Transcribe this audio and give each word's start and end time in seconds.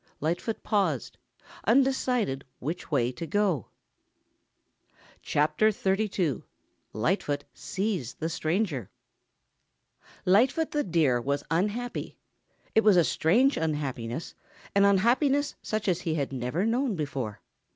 Lightfoot 0.19 0.63
paused, 0.63 1.19
undecided 1.67 2.43
which 2.57 2.89
way 2.89 3.11
to 3.11 3.27
go. 3.27 3.67
CHAPTER 5.21 5.69
XXXII 5.69 6.41
LIGHTFOOT 6.91 7.43
SEES 7.53 8.15
THE 8.15 8.27
STRANGER 8.27 8.89
Lightfoot 10.25 10.71
the 10.71 10.83
Deer 10.83 11.21
was 11.21 11.43
unhappy. 11.51 12.17
It 12.73 12.83
was 12.83 12.97
a 12.97 13.03
strange 13.03 13.57
unhappiness, 13.57 14.33
an 14.73 14.85
unhappiness 14.85 15.53
such 15.61 15.87
as 15.87 16.01
he 16.01 16.15
had 16.15 16.33
never 16.33 16.65
known 16.65 16.95
before. 16.95 17.39